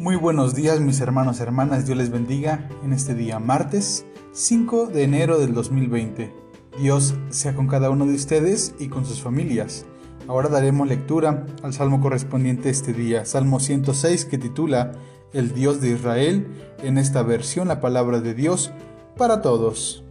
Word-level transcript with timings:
Muy 0.00 0.16
buenos 0.16 0.54
días 0.54 0.80
mis 0.80 0.98
hermanos 1.02 1.40
y 1.40 1.42
hermanas, 1.42 1.84
Dios 1.84 1.98
les 1.98 2.10
bendiga 2.10 2.70
en 2.82 2.94
este 2.94 3.14
día 3.14 3.38
martes 3.38 4.06
5 4.32 4.86
de 4.86 5.02
enero 5.02 5.38
del 5.38 5.52
2020. 5.52 6.32
Dios 6.78 7.14
sea 7.28 7.54
con 7.54 7.66
cada 7.68 7.90
uno 7.90 8.06
de 8.06 8.14
ustedes 8.14 8.74
y 8.78 8.88
con 8.88 9.04
sus 9.04 9.20
familias. 9.20 9.84
Ahora 10.26 10.48
daremos 10.48 10.88
lectura 10.88 11.44
al 11.62 11.74
salmo 11.74 12.00
correspondiente 12.00 12.70
este 12.70 12.94
día, 12.94 13.26
Salmo 13.26 13.60
106 13.60 14.24
que 14.24 14.38
titula 14.38 14.92
El 15.34 15.52
Dios 15.52 15.82
de 15.82 15.90
Israel, 15.90 16.46
en 16.82 16.96
esta 16.96 17.22
versión 17.22 17.68
la 17.68 17.82
palabra 17.82 18.22
de 18.22 18.32
Dios 18.32 18.72
para 19.18 19.42
todos. 19.42 20.02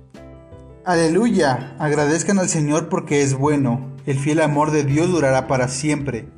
Aleluya, 0.85 1.75
agradezcan 1.79 2.37
al 2.37 2.47
Señor 2.47 2.89
porque 2.89 3.23
es 3.23 3.33
bueno, 3.33 3.89
el 4.05 4.19
fiel 4.19 4.41
amor 4.41 4.69
de 4.69 4.83
Dios 4.83 5.09
durará 5.09 5.47
para 5.47 5.67
siempre. 5.67 6.29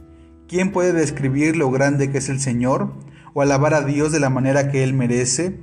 ¿Quién 0.48 0.72
puede 0.72 0.94
describir 0.94 1.58
lo 1.58 1.70
grande 1.70 2.12
que 2.12 2.20
es 2.20 2.30
el 2.30 2.40
Señor? 2.40 2.94
O 3.34 3.42
alabar 3.42 3.74
a 3.74 3.82
Dios 3.82 4.12
de 4.12 4.20
la 4.20 4.30
manera 4.30 4.70
que 4.70 4.84
Él 4.84 4.94
merece? 4.94 5.60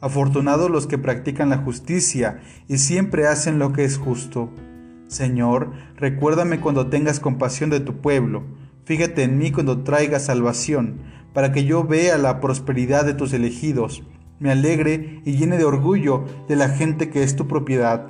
Afortunados 0.00 0.70
los 0.70 0.86
que 0.86 0.98
practican 0.98 1.50
la 1.50 1.58
justicia 1.58 2.40
y 2.68 2.78
siempre 2.78 3.26
hacen 3.26 3.58
lo 3.58 3.72
que 3.72 3.84
es 3.84 3.98
justo. 3.98 4.50
Señor, 5.08 5.72
recuérdame 5.96 6.60
cuando 6.60 6.86
tengas 6.86 7.20
compasión 7.20 7.68
de 7.70 7.80
tu 7.80 8.00
pueblo. 8.00 8.44
Fíjate 8.84 9.24
en 9.24 9.38
mí 9.38 9.52
cuando 9.52 9.82
traigas 9.82 10.26
salvación, 10.26 11.00
para 11.32 11.52
que 11.52 11.64
yo 11.64 11.84
vea 11.84 12.18
la 12.18 12.40
prosperidad 12.40 13.04
de 13.04 13.14
tus 13.14 13.32
elegidos, 13.32 14.02
me 14.38 14.50
alegre 14.50 15.20
y 15.24 15.36
llene 15.36 15.58
de 15.58 15.64
orgullo 15.64 16.24
de 16.48 16.56
la 16.56 16.70
gente 16.70 17.10
que 17.10 17.22
es 17.22 17.36
tu 17.36 17.46
propiedad. 17.46 18.06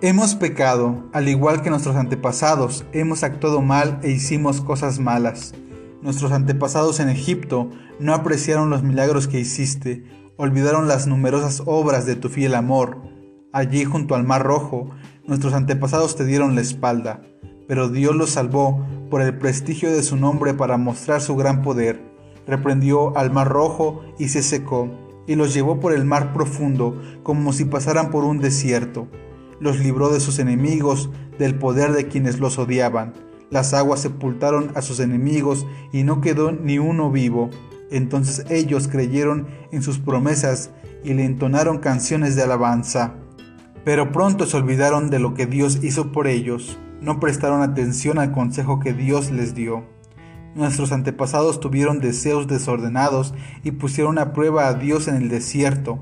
Hemos 0.00 0.34
pecado, 0.34 1.04
al 1.12 1.28
igual 1.28 1.60
que 1.60 1.68
nuestros 1.68 1.96
antepasados, 1.96 2.86
hemos 2.92 3.22
actuado 3.22 3.60
mal 3.60 4.00
e 4.02 4.10
hicimos 4.10 4.62
cosas 4.62 4.98
malas. 4.98 5.54
Nuestros 6.02 6.32
antepasados 6.32 6.98
en 6.98 7.10
Egipto 7.10 7.68
no 7.98 8.14
apreciaron 8.14 8.70
los 8.70 8.82
milagros 8.82 9.28
que 9.28 9.38
hiciste, 9.38 10.04
olvidaron 10.38 10.88
las 10.88 11.06
numerosas 11.06 11.62
obras 11.66 12.06
de 12.06 12.16
tu 12.16 12.30
fiel 12.30 12.54
amor. 12.54 13.02
Allí 13.52 13.84
junto 13.84 14.14
al 14.14 14.24
Mar 14.24 14.42
Rojo, 14.42 14.88
nuestros 15.26 15.52
antepasados 15.52 16.16
te 16.16 16.24
dieron 16.24 16.54
la 16.54 16.62
espalda, 16.62 17.20
pero 17.68 17.90
Dios 17.90 18.16
los 18.16 18.30
salvó 18.30 18.86
por 19.10 19.20
el 19.20 19.36
prestigio 19.36 19.92
de 19.92 20.02
su 20.02 20.16
nombre 20.16 20.54
para 20.54 20.78
mostrar 20.78 21.20
su 21.20 21.36
gran 21.36 21.60
poder. 21.60 22.00
Reprendió 22.46 23.14
al 23.18 23.30
Mar 23.30 23.48
Rojo 23.48 24.02
y 24.18 24.28
se 24.28 24.42
secó, 24.42 24.88
y 25.26 25.34
los 25.34 25.52
llevó 25.52 25.80
por 25.80 25.92
el 25.92 26.06
mar 26.06 26.32
profundo 26.32 26.98
como 27.22 27.52
si 27.52 27.66
pasaran 27.66 28.10
por 28.10 28.24
un 28.24 28.38
desierto. 28.38 29.06
Los 29.60 29.78
libró 29.78 30.08
de 30.08 30.20
sus 30.20 30.38
enemigos, 30.38 31.10
del 31.38 31.56
poder 31.56 31.92
de 31.92 32.08
quienes 32.08 32.40
los 32.40 32.58
odiaban 32.58 33.29
las 33.50 33.74
aguas 33.74 34.00
sepultaron 34.00 34.70
a 34.74 34.82
sus 34.82 35.00
enemigos 35.00 35.66
y 35.92 36.04
no 36.04 36.20
quedó 36.20 36.52
ni 36.52 36.78
uno 36.78 37.10
vivo. 37.10 37.50
Entonces 37.90 38.46
ellos 38.48 38.88
creyeron 38.88 39.48
en 39.72 39.82
sus 39.82 39.98
promesas 39.98 40.70
y 41.04 41.14
le 41.14 41.24
entonaron 41.24 41.78
canciones 41.78 42.36
de 42.36 42.42
alabanza. 42.42 43.14
Pero 43.84 44.12
pronto 44.12 44.46
se 44.46 44.56
olvidaron 44.56 45.10
de 45.10 45.18
lo 45.18 45.34
que 45.34 45.46
Dios 45.46 45.80
hizo 45.82 46.12
por 46.12 46.26
ellos, 46.26 46.78
no 47.00 47.18
prestaron 47.18 47.62
atención 47.62 48.18
al 48.18 48.30
consejo 48.32 48.78
que 48.78 48.92
Dios 48.92 49.30
les 49.30 49.54
dio. 49.54 49.84
Nuestros 50.54 50.92
antepasados 50.92 51.60
tuvieron 51.60 52.00
deseos 52.00 52.46
desordenados 52.46 53.34
y 53.62 53.70
pusieron 53.70 54.18
a 54.18 54.32
prueba 54.32 54.68
a 54.68 54.74
Dios 54.74 55.08
en 55.08 55.14
el 55.14 55.28
desierto, 55.28 55.98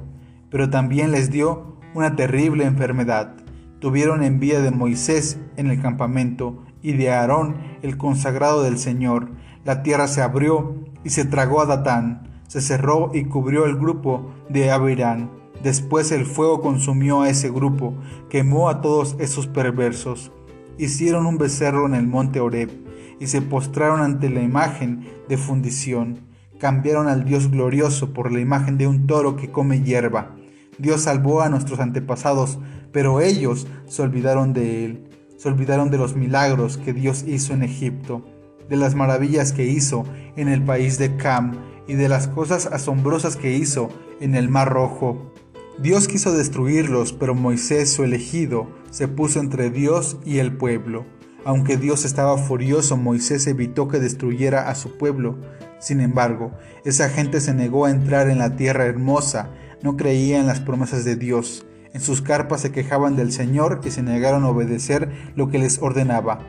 pero 0.50 0.70
también 0.70 1.12
les 1.12 1.30
dio 1.30 1.76
una 1.94 2.16
terrible 2.16 2.64
enfermedad. 2.64 3.34
Tuvieron 3.78 4.24
envidia 4.24 4.60
de 4.60 4.72
Moisés 4.72 5.38
en 5.56 5.70
el 5.70 5.80
campamento 5.80 6.64
y 6.88 6.94
de 6.94 7.10
Aarón, 7.10 7.56
el 7.82 7.98
consagrado 7.98 8.62
del 8.62 8.78
Señor. 8.78 9.28
La 9.66 9.82
tierra 9.82 10.08
se 10.08 10.22
abrió 10.22 10.74
y 11.04 11.10
se 11.10 11.26
tragó 11.26 11.60
a 11.60 11.66
Datán, 11.66 12.40
se 12.48 12.62
cerró 12.62 13.10
y 13.12 13.24
cubrió 13.24 13.66
el 13.66 13.76
grupo 13.76 14.32
de 14.48 14.70
Abirán. 14.70 15.30
Después 15.62 16.10
el 16.12 16.24
fuego 16.24 16.62
consumió 16.62 17.20
a 17.20 17.28
ese 17.28 17.50
grupo, 17.50 17.92
quemó 18.30 18.70
a 18.70 18.80
todos 18.80 19.16
esos 19.18 19.46
perversos. 19.46 20.32
Hicieron 20.78 21.26
un 21.26 21.36
becerro 21.36 21.84
en 21.84 21.94
el 21.94 22.06
monte 22.06 22.40
Oreb 22.40 22.70
y 23.20 23.26
se 23.26 23.42
postraron 23.42 24.00
ante 24.00 24.30
la 24.30 24.40
imagen 24.40 25.06
de 25.28 25.36
fundición. 25.36 26.20
Cambiaron 26.58 27.06
al 27.06 27.26
Dios 27.26 27.50
glorioso 27.50 28.14
por 28.14 28.32
la 28.32 28.40
imagen 28.40 28.78
de 28.78 28.86
un 28.86 29.06
toro 29.06 29.36
que 29.36 29.50
come 29.50 29.82
hierba. 29.82 30.34
Dios 30.78 31.02
salvó 31.02 31.42
a 31.42 31.50
nuestros 31.50 31.80
antepasados, 31.80 32.58
pero 32.92 33.20
ellos 33.20 33.66
se 33.84 34.00
olvidaron 34.00 34.54
de 34.54 34.86
él 34.86 35.07
se 35.38 35.48
olvidaron 35.48 35.90
de 35.90 35.98
los 35.98 36.16
milagros 36.16 36.76
que 36.76 36.92
Dios 36.92 37.24
hizo 37.26 37.54
en 37.54 37.62
Egipto, 37.62 38.24
de 38.68 38.76
las 38.76 38.96
maravillas 38.96 39.52
que 39.52 39.66
hizo 39.66 40.04
en 40.36 40.48
el 40.48 40.62
país 40.62 40.98
de 40.98 41.16
Cam 41.16 41.56
y 41.86 41.94
de 41.94 42.08
las 42.08 42.26
cosas 42.26 42.66
asombrosas 42.66 43.36
que 43.36 43.56
hizo 43.56 43.88
en 44.20 44.34
el 44.34 44.48
Mar 44.48 44.68
Rojo. 44.68 45.32
Dios 45.78 46.08
quiso 46.08 46.32
destruirlos, 46.32 47.12
pero 47.12 47.36
Moisés, 47.36 47.92
su 47.92 48.02
elegido, 48.02 48.68
se 48.90 49.06
puso 49.06 49.38
entre 49.38 49.70
Dios 49.70 50.18
y 50.24 50.38
el 50.38 50.56
pueblo. 50.56 51.06
Aunque 51.44 51.76
Dios 51.76 52.04
estaba 52.04 52.36
furioso, 52.36 52.96
Moisés 52.96 53.46
evitó 53.46 53.86
que 53.86 54.00
destruyera 54.00 54.68
a 54.68 54.74
su 54.74 54.98
pueblo. 54.98 55.38
Sin 55.78 56.00
embargo, 56.00 56.50
esa 56.84 57.08
gente 57.08 57.40
se 57.40 57.54
negó 57.54 57.84
a 57.84 57.92
entrar 57.92 58.28
en 58.28 58.38
la 58.38 58.56
tierra 58.56 58.86
hermosa, 58.86 59.50
no 59.82 59.96
creía 59.96 60.40
en 60.40 60.48
las 60.48 60.58
promesas 60.60 61.04
de 61.04 61.14
Dios, 61.14 61.64
en 61.98 62.04
sus 62.04 62.22
carpas 62.22 62.60
se 62.60 62.70
quejaban 62.70 63.16
del 63.16 63.32
Señor 63.32 63.80
y 63.84 63.90
se 63.90 64.04
negaron 64.04 64.44
a 64.44 64.50
obedecer 64.50 65.10
lo 65.34 65.48
que 65.48 65.58
les 65.58 65.82
ordenaba. 65.82 66.46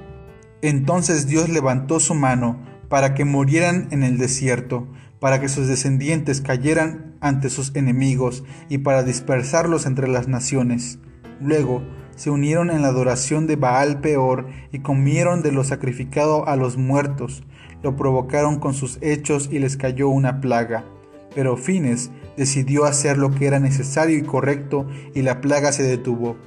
Entonces 0.62 1.26
Dios 1.26 1.50
levantó 1.50 2.00
su 2.00 2.14
mano 2.14 2.60
para 2.88 3.16
que 3.16 3.26
murieran 3.26 3.88
en 3.90 4.04
el 4.04 4.20
desierto, 4.20 4.88
para 5.20 5.42
que 5.42 5.50
sus 5.50 5.68
descendientes 5.68 6.42
cayeran 6.42 7.16
ante 7.20 7.50
sus 7.50 7.76
enemigos 7.76 8.44
y 8.70 8.78
para 8.78 9.02
dispersarlos 9.02 9.88
entre 9.88 10.08
las 10.08 10.28
naciones. 10.28 11.00
Luego 11.42 11.82
se 12.16 12.30
unieron 12.30 12.70
en 12.70 12.84
la 12.84 12.90
adoración 12.90 13.48
de 13.48 13.56
Baal 13.56 14.02
peor 14.02 14.50
y 14.72 14.80
comieron 14.80 15.42
de 15.42 15.52
lo 15.52 15.64
sacrificado 15.64 16.48
a 16.48 16.58
los 16.58 16.78
muertos, 16.78 17.42
lo 17.82 17.96
provocaron 17.96 18.60
con 18.60 18.76
sus 18.76 19.00
hechos 19.02 19.50
y 19.52 19.58
les 19.58 19.78
cayó 19.78 20.10
una 20.10 20.42
plaga. 20.42 20.86
Pero 21.34 21.58
Fines 21.58 22.12
decidió 22.40 22.86
hacer 22.86 23.18
lo 23.18 23.32
que 23.32 23.48
era 23.48 23.60
necesario 23.60 24.18
y 24.18 24.22
correcto 24.22 24.88
y 25.14 25.24
la 25.24 25.42
plaga 25.42 25.74
se 25.74 25.84
detuvo. 25.84 26.38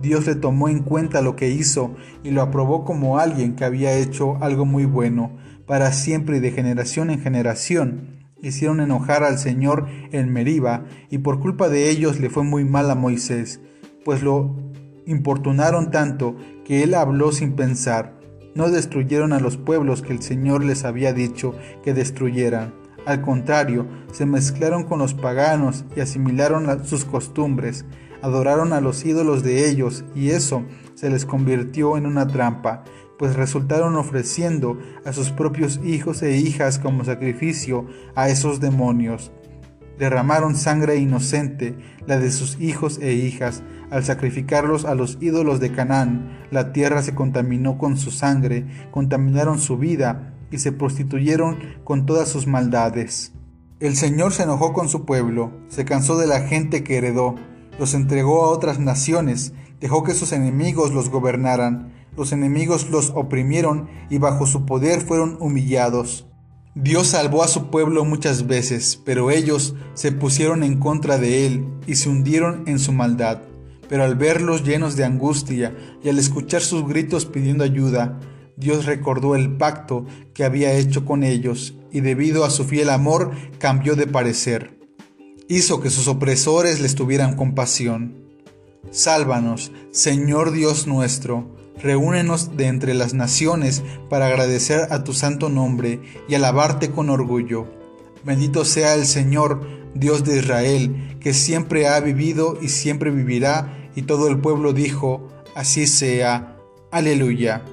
Dios 0.00 0.28
le 0.28 0.36
tomó 0.36 0.68
en 0.68 0.78
cuenta 0.78 1.22
lo 1.22 1.34
que 1.34 1.50
hizo 1.50 1.96
y 2.22 2.30
lo 2.30 2.40
aprobó 2.40 2.84
como 2.84 3.18
alguien 3.18 3.56
que 3.56 3.64
había 3.64 3.96
hecho 3.96 4.36
algo 4.40 4.64
muy 4.64 4.84
bueno, 4.84 5.36
para 5.66 5.90
siempre 5.90 6.36
y 6.36 6.40
de 6.40 6.52
generación 6.52 7.10
en 7.10 7.20
generación. 7.20 8.28
Hicieron 8.42 8.78
enojar 8.78 9.24
al 9.24 9.38
Señor 9.38 9.88
en 10.12 10.32
Meriba 10.32 10.84
y 11.10 11.18
por 11.18 11.40
culpa 11.40 11.68
de 11.68 11.90
ellos 11.90 12.20
le 12.20 12.30
fue 12.30 12.44
muy 12.44 12.64
mal 12.64 12.88
a 12.88 12.94
Moisés, 12.94 13.60
pues 14.04 14.22
lo 14.22 14.54
importunaron 15.04 15.90
tanto 15.90 16.36
que 16.64 16.84
él 16.84 16.94
habló 16.94 17.32
sin 17.32 17.56
pensar. 17.56 18.20
No 18.54 18.70
destruyeron 18.70 19.32
a 19.32 19.40
los 19.40 19.56
pueblos 19.56 20.00
que 20.00 20.12
el 20.12 20.22
Señor 20.22 20.62
les 20.64 20.84
había 20.84 21.12
dicho 21.12 21.56
que 21.82 21.92
destruyeran 21.92 22.83
al 23.06 23.20
contrario, 23.20 23.86
se 24.12 24.24
mezclaron 24.26 24.84
con 24.84 24.98
los 24.98 25.14
paganos 25.14 25.84
y 25.94 26.00
asimilaron 26.00 26.86
sus 26.86 27.04
costumbres, 27.04 27.84
adoraron 28.22 28.72
a 28.72 28.80
los 28.80 29.04
ídolos 29.04 29.42
de 29.42 29.68
ellos 29.68 30.04
y 30.14 30.30
eso 30.30 30.64
se 30.94 31.10
les 31.10 31.26
convirtió 31.26 31.98
en 31.98 32.06
una 32.06 32.26
trampa, 32.26 32.84
pues 33.18 33.36
resultaron 33.36 33.96
ofreciendo 33.96 34.78
a 35.04 35.12
sus 35.12 35.30
propios 35.30 35.80
hijos 35.84 36.22
e 36.22 36.36
hijas 36.36 36.78
como 36.78 37.04
sacrificio 37.04 37.86
a 38.14 38.28
esos 38.28 38.60
demonios. 38.60 39.32
Derramaron 39.98 40.56
sangre 40.56 40.96
inocente, 40.96 41.76
la 42.06 42.18
de 42.18 42.32
sus 42.32 42.60
hijos 42.60 42.98
e 43.00 43.12
hijas, 43.12 43.62
al 43.90 44.02
sacrificarlos 44.02 44.86
a 44.86 44.96
los 44.96 45.18
ídolos 45.20 45.60
de 45.60 45.70
Canaán. 45.70 46.46
La 46.50 46.72
tierra 46.72 47.02
se 47.02 47.14
contaminó 47.14 47.78
con 47.78 47.96
su 47.96 48.10
sangre, 48.10 48.66
contaminaron 48.90 49.60
su 49.60 49.78
vida 49.78 50.33
y 50.54 50.58
se 50.58 50.70
prostituyeron 50.70 51.58
con 51.82 52.06
todas 52.06 52.28
sus 52.28 52.46
maldades. 52.46 53.32
El 53.80 53.96
Señor 53.96 54.32
se 54.32 54.44
enojó 54.44 54.72
con 54.72 54.88
su 54.88 55.04
pueblo, 55.04 55.50
se 55.68 55.84
cansó 55.84 56.16
de 56.16 56.28
la 56.28 56.42
gente 56.42 56.84
que 56.84 56.96
heredó, 56.96 57.34
los 57.78 57.92
entregó 57.92 58.44
a 58.44 58.50
otras 58.50 58.78
naciones, 58.78 59.52
dejó 59.80 60.04
que 60.04 60.14
sus 60.14 60.30
enemigos 60.30 60.94
los 60.94 61.10
gobernaran, 61.10 61.92
los 62.16 62.30
enemigos 62.30 62.88
los 62.88 63.10
oprimieron 63.10 63.88
y 64.10 64.18
bajo 64.18 64.46
su 64.46 64.64
poder 64.64 65.00
fueron 65.00 65.36
humillados. 65.40 66.28
Dios 66.76 67.08
salvó 67.08 67.42
a 67.42 67.48
su 67.48 67.70
pueblo 67.70 68.04
muchas 68.04 68.46
veces, 68.46 69.00
pero 69.04 69.32
ellos 69.32 69.74
se 69.94 70.12
pusieron 70.12 70.62
en 70.62 70.78
contra 70.78 71.18
de 71.18 71.46
él 71.46 71.66
y 71.88 71.96
se 71.96 72.08
hundieron 72.08 72.62
en 72.66 72.78
su 72.78 72.92
maldad. 72.92 73.42
Pero 73.88 74.04
al 74.04 74.14
verlos 74.14 74.64
llenos 74.64 74.94
de 74.94 75.04
angustia 75.04 75.76
y 76.02 76.08
al 76.08 76.18
escuchar 76.18 76.62
sus 76.62 76.86
gritos 76.86 77.26
pidiendo 77.26 77.64
ayuda, 77.64 78.18
Dios 78.56 78.86
recordó 78.86 79.34
el 79.34 79.56
pacto 79.56 80.06
que 80.32 80.44
había 80.44 80.74
hecho 80.74 81.04
con 81.04 81.24
ellos 81.24 81.74
y 81.90 82.00
debido 82.00 82.44
a 82.44 82.50
su 82.50 82.64
fiel 82.64 82.90
amor 82.90 83.32
cambió 83.58 83.96
de 83.96 84.06
parecer. 84.06 84.78
Hizo 85.48 85.80
que 85.80 85.90
sus 85.90 86.08
opresores 86.08 86.80
les 86.80 86.94
tuvieran 86.94 87.36
compasión. 87.36 88.24
Sálvanos, 88.90 89.72
Señor 89.90 90.52
Dios 90.52 90.86
nuestro, 90.86 91.54
reúnenos 91.82 92.56
de 92.56 92.66
entre 92.66 92.94
las 92.94 93.12
naciones 93.12 93.82
para 94.08 94.26
agradecer 94.26 94.88
a 94.90 95.04
tu 95.04 95.12
santo 95.12 95.48
nombre 95.48 96.00
y 96.28 96.34
alabarte 96.34 96.90
con 96.90 97.10
orgullo. 97.10 97.66
Bendito 98.24 98.64
sea 98.64 98.94
el 98.94 99.04
Señor, 99.04 99.66
Dios 99.94 100.24
de 100.24 100.38
Israel, 100.38 101.18
que 101.20 101.34
siempre 101.34 101.88
ha 101.88 102.00
vivido 102.00 102.58
y 102.60 102.68
siempre 102.68 103.10
vivirá. 103.10 103.90
Y 103.94 104.02
todo 104.02 104.28
el 104.28 104.38
pueblo 104.38 104.72
dijo, 104.72 105.28
así 105.54 105.86
sea. 105.86 106.56
Aleluya. 106.90 107.64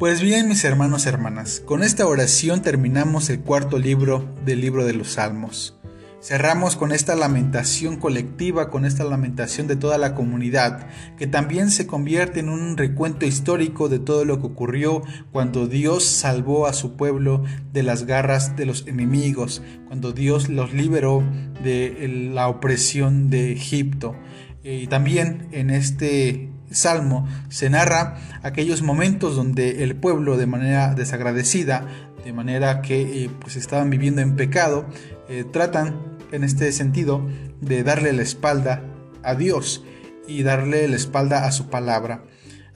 Pues 0.00 0.22
bien, 0.22 0.48
mis 0.48 0.64
hermanos 0.64 1.04
y 1.04 1.10
hermanas, 1.10 1.60
con 1.62 1.82
esta 1.82 2.06
oración 2.06 2.62
terminamos 2.62 3.28
el 3.28 3.40
cuarto 3.40 3.78
libro 3.78 4.34
del 4.46 4.62
libro 4.62 4.86
de 4.86 4.94
los 4.94 5.08
Salmos. 5.08 5.78
Cerramos 6.22 6.74
con 6.74 6.92
esta 6.92 7.14
lamentación 7.14 7.98
colectiva, 7.98 8.70
con 8.70 8.86
esta 8.86 9.04
lamentación 9.04 9.66
de 9.66 9.76
toda 9.76 9.98
la 9.98 10.14
comunidad, 10.14 10.86
que 11.18 11.26
también 11.26 11.70
se 11.70 11.86
convierte 11.86 12.40
en 12.40 12.48
un 12.48 12.78
recuento 12.78 13.26
histórico 13.26 13.90
de 13.90 13.98
todo 13.98 14.24
lo 14.24 14.40
que 14.40 14.46
ocurrió 14.46 15.02
cuando 15.32 15.66
Dios 15.66 16.02
salvó 16.02 16.66
a 16.66 16.72
su 16.72 16.96
pueblo 16.96 17.44
de 17.74 17.82
las 17.82 18.06
garras 18.06 18.56
de 18.56 18.64
los 18.64 18.86
enemigos, 18.86 19.60
cuando 19.86 20.12
Dios 20.12 20.48
los 20.48 20.72
liberó 20.72 21.22
de 21.62 22.30
la 22.32 22.48
opresión 22.48 23.28
de 23.28 23.52
Egipto. 23.52 24.16
Y 24.64 24.86
también 24.86 25.48
en 25.52 25.68
este 25.68 26.48
salmo 26.70 27.28
se 27.48 27.70
narra 27.70 28.16
aquellos 28.42 28.82
momentos 28.82 29.36
donde 29.36 29.82
el 29.82 29.96
pueblo 29.96 30.36
de 30.36 30.46
manera 30.46 30.94
desagradecida, 30.94 31.86
de 32.24 32.32
manera 32.32 32.82
que 32.82 33.24
eh, 33.24 33.30
pues 33.40 33.56
estaban 33.56 33.90
viviendo 33.90 34.20
en 34.20 34.36
pecado, 34.36 34.86
eh, 35.28 35.44
tratan 35.44 35.96
en 36.32 36.44
este 36.44 36.70
sentido 36.72 37.26
de 37.60 37.82
darle 37.82 38.12
la 38.12 38.22
espalda 38.22 38.82
a 39.22 39.34
Dios 39.34 39.84
y 40.26 40.42
darle 40.42 40.86
la 40.88 40.96
espalda 40.96 41.44
a 41.44 41.52
su 41.52 41.68
palabra. 41.68 42.24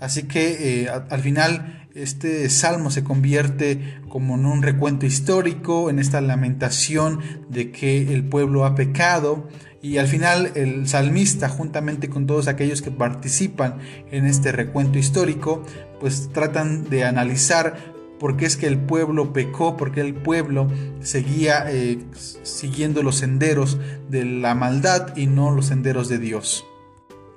Así 0.05 0.25
que 0.25 0.83
eh, 0.83 0.89
al 0.91 1.21
final 1.23 1.89
este 1.95 2.51
salmo 2.51 2.91
se 2.91 3.05
convierte 3.05 4.01
como 4.11 4.35
en 4.35 4.45
un 4.45 4.63
recuento 4.63 5.07
histórico, 5.07 5.89
en 5.89 5.99
esta 5.99 6.21
lamentación 6.21 7.21
de 7.49 7.71
que 7.71 8.13
el 8.13 8.23
pueblo 8.23 8.67
ha 8.67 8.75
pecado 8.75 9.49
y 9.81 9.97
al 9.97 10.07
final 10.07 10.53
el 10.57 10.87
salmista 10.89 11.49
juntamente 11.49 12.11
con 12.11 12.27
todos 12.27 12.49
aquellos 12.49 12.83
que 12.83 12.91
participan 12.91 13.79
en 14.11 14.27
este 14.27 14.53
recuento 14.53 14.99
histórico 14.99 15.63
pues 16.01 16.29
tratan 16.35 16.91
de 16.91 17.05
analizar 17.05 17.95
porque 18.21 18.45
es 18.45 18.59
que 18.59 18.67
el 18.67 18.79
pueblo 18.79 19.33
pecó, 19.33 19.79
porque 19.79 20.03
el 20.03 20.15
pueblo 20.15 20.69
seguía 21.01 21.65
eh, 21.71 21.99
siguiendo 22.43 23.03
los 23.03 23.17
senderos 23.17 23.79
de 24.11 24.27
la 24.27 24.55
maldad 24.55 25.17
y 25.17 25.27
no 25.27 25.51
los 25.51 25.67
senderos 25.67 26.11
de 26.11 26.19
Dios. 26.19 26.67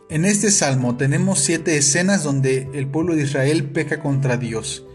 En 0.10 0.24
este 0.24 0.52
salmo 0.52 0.96
tenemos 0.96 1.40
siete 1.40 1.76
escenas 1.76 2.24
donde 2.24 2.70
el 2.74 2.88
pueblo 2.88 3.14
de 3.14 3.24
Israel 3.24 3.66
peca 3.66 4.00
contra 4.00 4.38
Dios, 4.38 4.86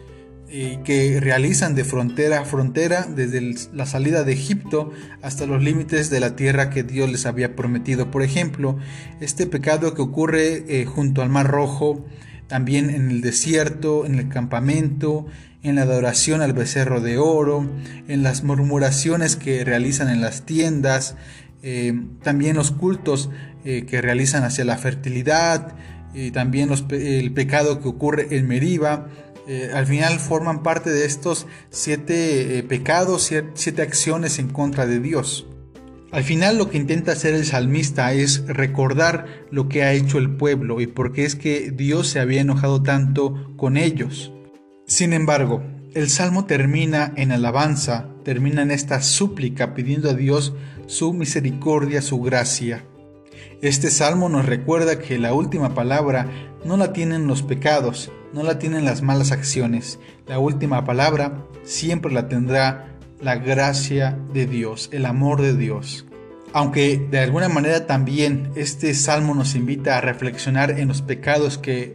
y 0.50 0.78
que 0.84 1.20
realizan 1.20 1.74
de 1.74 1.84
frontera 1.84 2.40
a 2.40 2.44
frontera 2.46 3.06
desde 3.14 3.54
la 3.74 3.84
salida 3.84 4.24
de 4.24 4.32
Egipto 4.32 4.90
hasta 5.20 5.44
los 5.44 5.62
límites 5.62 6.08
de 6.08 6.20
la 6.20 6.34
tierra 6.34 6.70
que 6.70 6.82
Dios 6.82 7.10
les 7.10 7.26
había 7.26 7.54
prometido. 7.54 8.10
Por 8.10 8.22
ejemplo, 8.22 8.78
este 9.20 9.46
pecado 9.46 9.92
que 9.92 10.00
ocurre 10.00 10.64
eh, 10.66 10.86
junto 10.86 11.20
al 11.20 11.28
Mar 11.28 11.46
Rojo, 11.46 12.06
también 12.46 12.88
en 12.88 13.10
el 13.10 13.20
desierto, 13.20 14.06
en 14.06 14.14
el 14.14 14.30
campamento, 14.30 15.26
en 15.62 15.76
la 15.76 15.82
adoración 15.82 16.40
al 16.40 16.54
becerro 16.54 17.02
de 17.02 17.18
oro, 17.18 17.70
en 18.08 18.22
las 18.22 18.44
murmuraciones 18.44 19.36
que 19.36 19.62
realizan 19.62 20.08
en 20.08 20.22
las 20.22 20.46
tiendas, 20.46 21.16
eh, 21.62 21.94
también 22.22 22.56
los 22.56 22.72
cultos 22.72 23.30
eh, 23.64 23.84
que 23.86 24.00
realizan 24.00 24.44
hacia 24.44 24.64
la 24.64 24.78
fertilidad, 24.78 25.74
y 26.14 26.30
también 26.30 26.70
el 26.90 27.32
pecado 27.32 27.80
que 27.80 27.88
ocurre 27.88 28.36
en 28.36 28.46
Meriba. 28.46 29.08
Eh, 29.48 29.70
al 29.74 29.86
final 29.86 30.20
forman 30.20 30.62
parte 30.62 30.90
de 30.90 31.04
estos 31.04 31.46
siete 31.70 32.64
pecados, 32.68 33.32
siete 33.54 33.82
acciones 33.82 34.38
en 34.38 34.48
contra 34.48 34.86
de 34.86 35.00
Dios. 35.00 35.46
Al 36.12 36.24
final 36.24 36.58
lo 36.58 36.68
que 36.68 36.76
intenta 36.76 37.12
hacer 37.12 37.34
el 37.34 37.46
salmista 37.46 38.12
es 38.12 38.46
recordar 38.46 39.46
lo 39.50 39.70
que 39.70 39.82
ha 39.82 39.94
hecho 39.94 40.18
el 40.18 40.36
pueblo 40.36 40.82
y 40.82 40.86
por 40.86 41.12
qué 41.12 41.24
es 41.24 41.36
que 41.36 41.70
Dios 41.70 42.06
se 42.08 42.20
había 42.20 42.42
enojado 42.42 42.82
tanto 42.82 43.54
con 43.56 43.78
ellos. 43.78 44.30
Sin 44.86 45.14
embargo, 45.14 45.62
el 45.94 46.10
salmo 46.10 46.44
termina 46.44 47.14
en 47.16 47.32
alabanza, 47.32 48.08
termina 48.24 48.60
en 48.60 48.70
esta 48.70 49.00
súplica 49.00 49.74
pidiendo 49.74 50.10
a 50.10 50.14
Dios 50.14 50.54
su 50.86 51.14
misericordia, 51.14 52.02
su 52.02 52.20
gracia. 52.20 52.84
Este 53.60 53.90
salmo 53.90 54.28
nos 54.28 54.46
recuerda 54.46 54.98
que 54.98 55.18
la 55.18 55.34
última 55.34 55.74
palabra 55.74 56.28
no 56.64 56.76
la 56.76 56.92
tienen 56.92 57.26
los 57.26 57.42
pecados, 57.42 58.10
no 58.32 58.42
la 58.42 58.58
tienen 58.58 58.84
las 58.84 59.02
malas 59.02 59.32
acciones. 59.32 59.98
La 60.26 60.38
última 60.38 60.84
palabra 60.84 61.44
siempre 61.62 62.12
la 62.12 62.28
tendrá 62.28 62.96
la 63.20 63.36
gracia 63.36 64.18
de 64.32 64.46
Dios, 64.46 64.88
el 64.92 65.06
amor 65.06 65.40
de 65.40 65.56
Dios. 65.56 66.06
Aunque 66.52 66.98
de 67.10 67.20
alguna 67.20 67.48
manera 67.48 67.86
también 67.86 68.50
este 68.56 68.92
salmo 68.94 69.34
nos 69.34 69.54
invita 69.54 69.96
a 69.96 70.00
reflexionar 70.00 70.78
en 70.78 70.88
los 70.88 71.00
pecados 71.00 71.56
que 71.56 71.94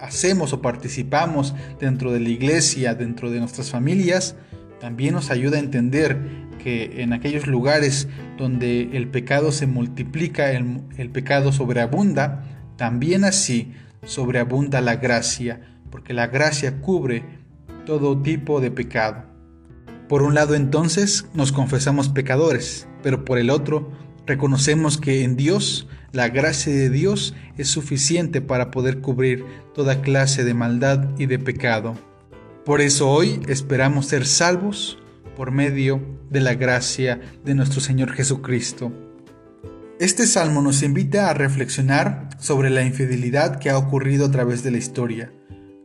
hacemos 0.00 0.52
o 0.52 0.60
participamos 0.60 1.54
dentro 1.80 2.12
de 2.12 2.20
la 2.20 2.28
iglesia, 2.28 2.94
dentro 2.94 3.30
de 3.30 3.40
nuestras 3.40 3.70
familias, 3.70 4.36
también 4.84 5.14
nos 5.14 5.30
ayuda 5.30 5.56
a 5.56 5.60
entender 5.60 6.18
que 6.62 7.00
en 7.00 7.14
aquellos 7.14 7.46
lugares 7.46 8.06
donde 8.36 8.90
el 8.92 9.08
pecado 9.08 9.50
se 9.50 9.66
multiplica, 9.66 10.52
el, 10.52 11.08
pecado 11.10 11.52
sobreabunda, 11.52 12.44
también 12.76 13.24
así 13.24 13.72
sobreabunda 14.04 14.82
la 14.82 14.96
gracia, 14.96 15.78
porque 15.90 16.12
la 16.12 16.26
gracia 16.26 16.82
cubre 16.82 17.24
todo 17.86 18.20
tipo 18.20 18.60
de 18.60 18.70
pecado. 18.70 19.24
Por 20.06 20.22
un 20.22 20.34
lado 20.34 20.54
entonces 20.54 21.30
nos 21.32 21.50
confesamos 21.50 22.10
pecadores, 22.10 22.86
pero 23.02 23.24
por 23.24 23.38
el 23.38 23.48
otro 23.48 23.90
reconocemos 24.26 24.98
que 24.98 25.24
en 25.24 25.34
Dios 25.34 25.88
la 26.12 26.28
gracia 26.28 26.74
de 26.74 26.90
Dios 26.90 27.34
es 27.56 27.68
suficiente 27.68 28.42
para 28.42 28.70
poder 28.70 29.00
cubrir 29.00 29.46
toda 29.74 30.02
clase 30.02 30.44
de 30.44 30.52
maldad 30.52 31.08
y 31.16 31.24
de 31.24 31.38
pecado. 31.38 31.94
Por 32.64 32.80
eso 32.80 33.10
hoy 33.10 33.42
esperamos 33.46 34.06
ser 34.06 34.24
salvos 34.24 34.96
por 35.36 35.50
medio 35.50 36.00
de 36.30 36.40
la 36.40 36.54
gracia 36.54 37.20
de 37.44 37.54
nuestro 37.54 37.82
Señor 37.82 38.12
Jesucristo. 38.12 38.90
Este 40.00 40.26
salmo 40.26 40.62
nos 40.62 40.82
invita 40.82 41.28
a 41.28 41.34
reflexionar 41.34 42.30
sobre 42.38 42.70
la 42.70 42.82
infidelidad 42.82 43.58
que 43.58 43.68
ha 43.68 43.76
ocurrido 43.76 44.24
a 44.24 44.30
través 44.30 44.62
de 44.62 44.70
la 44.70 44.78
historia, 44.78 45.30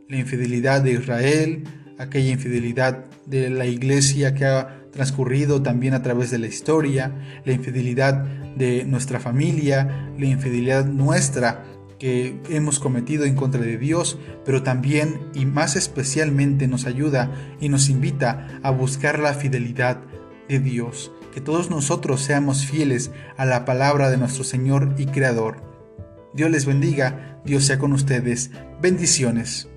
la 0.08 0.20
infidelidad 0.20 0.82
de 0.82 0.94
Israel, 0.94 1.63
aquella 1.98 2.32
infidelidad 2.32 3.03
de 3.25 3.50
la 3.50 3.65
iglesia 3.65 4.34
que 4.34 4.46
ha 4.46 4.80
transcurrido 4.94 5.62
también 5.62 5.94
a 5.94 6.01
través 6.01 6.32
de 6.32 6.39
la 6.39 6.48
historia, 6.48 7.12
la 7.44 7.51
infidelidad 7.51 8.24
de 8.56 8.86
nuestra 8.86 9.20
familia, 9.20 10.10
la 10.18 10.25
infidelidad 10.25 10.86
nuestra 10.86 11.62
que 12.00 12.39
hemos 12.50 12.79
cometido 12.79 13.25
en 13.25 13.36
contra 13.36 13.62
de 13.62 13.77
Dios, 13.77 14.18
pero 14.46 14.63
también 14.63 15.20
y 15.34 15.46
más 15.46 15.75
especialmente 15.75 16.68
nos 16.68 16.86
ayuda 16.86 17.32
y 17.60 17.70
nos 17.70 17.89
invita 17.89 18.60
a 18.63 18.72
buscar 18.72 19.20
la 19.20 19.34
fidelidad 19.34 20.00
de 20.48 20.60
Dios, 20.60 21.12
que 21.34 21.41
todos 21.41 21.70
nosotros 21.70 22.22
seamos 22.22 22.65
fieles 22.65 23.12
a 23.38 23.46
la 23.46 23.65
palabra 23.65 24.10
de 24.10 24.18
nuestro 24.18 24.44
Señor 24.44 24.96
y 24.98 25.06
Creador. 25.06 25.62
Dios 26.34 26.50
les 26.50 26.65
bendiga, 26.65 27.41
Dios 27.44 27.65
sea 27.65 27.79
con 27.79 27.94
ustedes. 27.94 28.51
Bendiciones. 28.82 29.68